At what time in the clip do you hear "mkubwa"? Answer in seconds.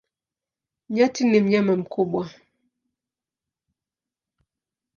1.81-2.23